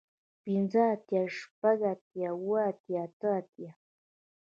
پنځۀ 0.43 0.83
اتيا 0.93 1.21
شپږ 1.37 1.77
اتيا 1.93 2.29
اووه 2.35 2.59
اتيا 2.71 3.01
اتۀ 3.07 3.29
اتيا 3.39 3.71